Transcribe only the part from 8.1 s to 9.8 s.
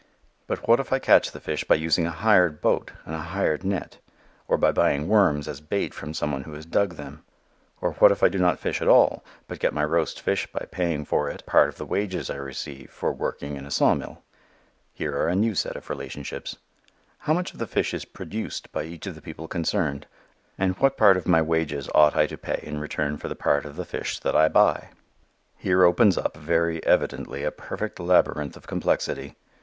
if I do not fish at all, but get